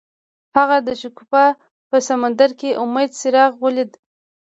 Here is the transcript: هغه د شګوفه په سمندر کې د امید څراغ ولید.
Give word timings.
هغه 0.55 0.77
د 0.87 0.89
شګوفه 1.01 1.45
په 1.89 1.97
سمندر 2.09 2.49
کې 2.59 2.69
د 2.73 2.77
امید 2.83 3.09
څراغ 3.19 3.51
ولید. 3.63 3.91